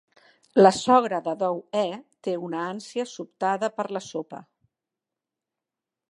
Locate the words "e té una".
1.81-2.63